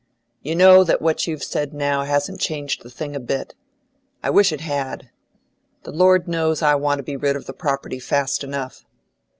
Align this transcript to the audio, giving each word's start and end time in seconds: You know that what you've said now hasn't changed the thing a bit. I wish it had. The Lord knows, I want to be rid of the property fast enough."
You 0.41 0.55
know 0.55 0.83
that 0.83 0.99
what 0.99 1.27
you've 1.27 1.43
said 1.43 1.75
now 1.75 2.05
hasn't 2.05 2.39
changed 2.41 2.81
the 2.81 2.89
thing 2.89 3.15
a 3.15 3.19
bit. 3.19 3.53
I 4.23 4.31
wish 4.31 4.51
it 4.51 4.61
had. 4.61 5.11
The 5.83 5.91
Lord 5.91 6.27
knows, 6.27 6.63
I 6.63 6.73
want 6.73 6.97
to 6.97 7.03
be 7.03 7.15
rid 7.15 7.35
of 7.35 7.45
the 7.45 7.53
property 7.53 7.99
fast 7.99 8.43
enough." 8.43 8.83